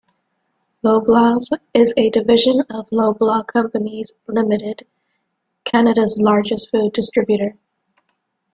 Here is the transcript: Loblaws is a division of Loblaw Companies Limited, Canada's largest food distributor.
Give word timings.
Loblaws 0.83 1.51
is 1.75 1.93
a 1.95 2.09
division 2.09 2.61
of 2.71 2.89
Loblaw 2.89 3.45
Companies 3.45 4.11
Limited, 4.27 4.87
Canada's 5.63 6.19
largest 6.19 6.71
food 6.71 6.91
distributor. 6.93 7.53